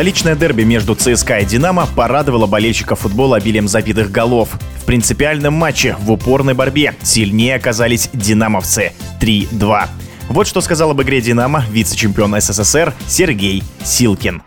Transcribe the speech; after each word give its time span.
Столичное 0.00 0.34
дерби 0.34 0.62
между 0.62 0.94
ЦСКА 0.94 1.40
и 1.40 1.44
«Динамо» 1.44 1.86
порадовало 1.94 2.46
болельщиков 2.46 3.00
футбола 3.00 3.36
обилием 3.36 3.68
забитых 3.68 4.10
голов. 4.10 4.48
В 4.80 4.86
принципиальном 4.86 5.52
матче 5.52 5.94
в 6.00 6.10
упорной 6.10 6.54
борьбе 6.54 6.94
сильнее 7.02 7.56
оказались 7.56 8.08
«динамовцы» 8.14 8.94
3-2. 9.20 9.88
Вот 10.30 10.46
что 10.46 10.62
сказал 10.62 10.92
об 10.92 11.02
игре 11.02 11.20
«Динамо» 11.20 11.66
вице-чемпион 11.70 12.40
СССР 12.40 12.94
Сергей 13.08 13.62
Силкин 13.84 14.40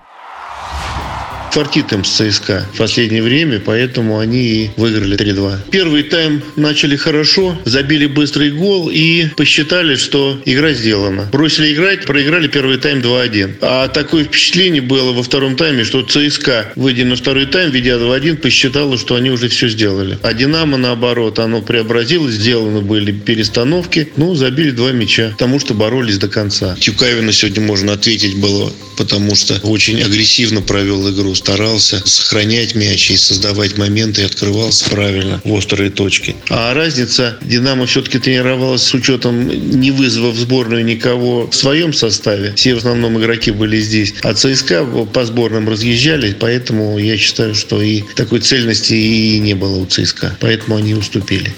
фартит 1.54 1.94
им 1.94 2.04
с 2.04 2.10
ЦСКА 2.10 2.66
в 2.74 2.78
последнее 2.80 3.22
время, 3.22 3.62
поэтому 3.64 4.18
они 4.18 4.44
и 4.44 4.72
выиграли 4.76 5.16
3-2. 5.16 5.58
Первый 5.70 6.02
тайм 6.02 6.42
начали 6.56 6.96
хорошо, 6.96 7.56
забили 7.64 8.08
быстрый 8.08 8.50
гол 8.50 8.90
и 8.92 9.28
посчитали, 9.38 9.96
что 9.96 10.42
игра 10.46 10.74
сделана. 10.74 11.30
Бросили 11.32 11.72
играть, 11.76 12.06
проиграли 12.06 12.48
первый 12.48 12.78
тайм 12.78 13.02
2-1. 13.02 13.58
А 13.62 13.88
такое 13.88 14.24
впечатление 14.24 14.82
было 14.82 15.12
во 15.12 15.22
втором 15.22 15.56
тайме, 15.56 15.84
что 15.84 16.02
ЦСКА, 16.02 16.74
выйдя 16.76 17.06
на 17.06 17.16
второй 17.16 17.46
тайм, 17.46 17.70
ведя 17.70 17.98
2-1, 17.98 18.38
посчитала, 18.38 18.98
что 18.98 19.14
они 19.14 19.30
уже 19.30 19.48
все 19.48 19.70
сделали. 19.70 20.18
А 20.24 20.34
Динамо, 20.34 20.78
наоборот, 20.78 21.38
оно 21.38 21.62
преобразилось, 21.62 22.34
сделаны 22.34 22.82
были 22.82 23.12
перестановки, 23.12 24.10
ну, 24.18 24.34
забили 24.34 24.72
два 24.72 24.92
мяча, 24.92 25.30
потому 25.30 25.60
что 25.60 25.76
боролись 25.76 26.18
до 26.18 26.30
конца. 26.30 26.76
Тюкавина 26.80 27.32
сегодня 27.32 27.62
можно 27.62 27.94
ответить 27.94 28.38
было, 28.38 28.74
потому 28.98 29.36
что 29.36 29.60
очень 29.62 30.02
агрессивно 30.02 30.62
провел 30.62 31.08
игру 31.12 31.36
старался 31.44 32.02
сохранять 32.08 32.74
мяч 32.74 33.12
и 33.12 33.18
создавать 33.18 33.78
моменты 33.78 34.22
и 34.22 34.26
открывался 34.26 34.90
правильно 34.90 35.42
в 35.44 35.52
острые 35.52 35.90
точки. 35.90 36.38
А 36.50 36.74
разница, 36.74 37.38
Динамо 37.42 37.86
все-таки 37.86 38.18
тренировалась 38.18 38.84
с 38.84 38.94
учетом 38.94 39.48
не 39.48 39.92
вызова 39.92 40.32
в 40.32 40.38
сборную 40.38 40.86
никого 40.86 41.48
в 41.48 41.54
своем 41.54 41.92
составе. 41.92 42.54
Все 42.56 42.76
в 42.76 42.78
основном 42.78 43.20
игроки 43.20 43.52
были 43.52 43.78
здесь. 43.82 44.14
А 44.24 44.34
ЦСКА 44.34 44.86
по 44.86 45.26
сборным 45.26 45.68
разъезжали, 45.68 46.34
поэтому 46.40 46.98
я 46.98 47.18
считаю, 47.18 47.56
что 47.56 47.82
и 47.82 48.04
такой 48.16 48.40
цельности 48.40 48.94
и 48.94 49.40
не 49.40 49.54
было 49.54 49.80
у 49.80 49.86
ЦСКА. 49.86 50.38
Поэтому 50.40 50.78
они 50.78 50.94
уступили. 50.94 51.54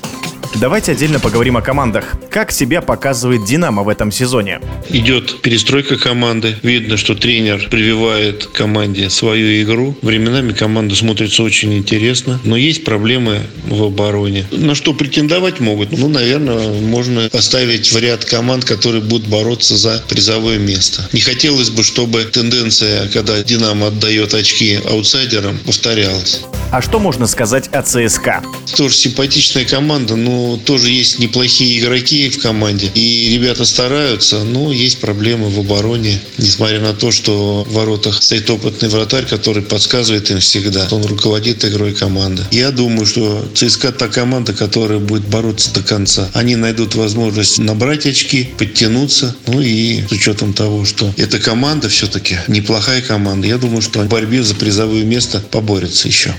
Давайте 0.59 0.93
отдельно 0.93 1.19
поговорим 1.19 1.57
о 1.57 1.61
командах. 1.61 2.15
Как 2.29 2.51
себя 2.51 2.81
показывает 2.81 3.43
«Динамо» 3.43 3.83
в 3.83 3.89
этом 3.89 4.09
сезоне? 4.09 4.61
Идет 4.89 5.41
перестройка 5.41 5.97
команды. 5.97 6.55
Видно, 6.63 6.95
что 6.95 7.13
тренер 7.13 7.67
прививает 7.69 8.45
команде 8.45 9.09
свою 9.09 9.61
игру. 9.63 9.97
Временами 10.01 10.53
команда 10.53 10.95
смотрится 10.95 11.43
очень 11.43 11.73
интересно. 11.73 12.39
Но 12.45 12.55
есть 12.55 12.85
проблемы 12.85 13.41
в 13.67 13.83
обороне. 13.83 14.45
На 14.51 14.75
что 14.75 14.93
претендовать 14.93 15.59
могут? 15.59 15.91
Ну, 15.91 16.07
наверное, 16.07 16.79
можно 16.81 17.29
поставить 17.29 17.91
в 17.91 17.97
ряд 17.97 18.23
команд, 18.23 18.63
которые 18.63 19.01
будут 19.01 19.27
бороться 19.27 19.75
за 19.75 20.01
призовое 20.07 20.57
место. 20.57 21.07
Не 21.11 21.19
хотелось 21.19 21.69
бы, 21.69 21.83
чтобы 21.83 22.23
тенденция, 22.23 23.09
когда 23.09 23.43
«Динамо» 23.43 23.87
отдает 23.87 24.33
очки 24.33 24.79
аутсайдерам, 24.85 25.57
повторялась. 25.65 26.41
А 26.71 26.81
что 26.81 26.99
можно 26.99 27.27
сказать 27.27 27.69
о 27.69 27.81
ЦСКА? 27.83 28.43
Тоже 28.75 28.95
симпатичная 28.95 29.65
команда, 29.65 30.15
но 30.15 30.57
тоже 30.57 30.89
есть 30.89 31.19
неплохие 31.19 31.79
игроки 31.79 32.29
в 32.29 32.41
команде. 32.41 32.91
И 32.93 33.33
ребята 33.33 33.65
стараются, 33.65 34.43
но 34.43 34.71
есть 34.71 34.99
проблемы 34.99 35.49
в 35.49 35.59
обороне. 35.59 36.19
Несмотря 36.37 36.81
на 36.81 36.93
то, 36.93 37.11
что 37.11 37.63
в 37.63 37.73
воротах 37.73 38.21
стоит 38.21 38.49
опытный 38.49 38.89
вратарь, 38.89 39.25
который 39.25 39.63
подсказывает 39.63 40.29
им 40.31 40.39
всегда. 40.39 40.87
Он 40.91 41.05
руководит 41.05 41.63
игрой 41.63 41.93
команды. 41.93 42.43
Я 42.51 42.71
думаю, 42.71 43.05
что 43.05 43.47
ЦСКА 43.53 43.91
та 43.91 44.07
команда, 44.07 44.53
которая 44.53 44.99
будет 44.99 45.25
бороться 45.27 45.73
до 45.73 45.81
конца. 45.81 46.29
Они 46.33 46.55
найдут 46.55 46.95
возможность 46.95 47.57
набрать 47.59 48.05
очки, 48.05 48.49
подтянуться. 48.57 49.35
Ну 49.47 49.61
и 49.61 50.01
с 50.07 50.11
учетом 50.11 50.53
того, 50.53 50.83
что 50.83 51.13
эта 51.15 51.39
команда 51.39 51.87
все-таки 51.87 52.39
неплохая 52.47 53.01
команда, 53.01 53.47
я 53.47 53.57
думаю, 53.57 53.81
что 53.81 53.99
в 53.99 54.07
борьбе 54.07 54.43
за 54.43 54.55
призовое 54.55 55.03
место 55.03 55.39
поборется 55.39 56.07
еще. 56.07 56.35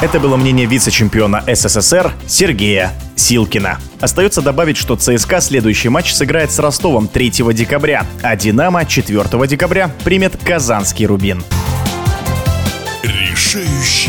Это 0.00 0.20
было 0.20 0.36
мнение 0.36 0.66
вице-чемпиона 0.66 1.44
СССР 1.46 2.12
Сергея 2.26 2.92
Силкина. 3.16 3.78
Остается 4.00 4.42
добавить, 4.42 4.76
что 4.76 4.96
ЦСКА 4.96 5.40
следующий 5.40 5.88
матч 5.88 6.12
сыграет 6.12 6.50
с 6.50 6.58
Ростовом 6.58 7.08
3 7.08 7.30
декабря, 7.54 8.06
а 8.22 8.36
«Динамо» 8.36 8.84
4 8.84 9.46
декабря 9.46 9.90
примет 10.04 10.36
Казанский 10.44 11.06
«Рубин». 11.06 11.42
Решающий 13.02 14.03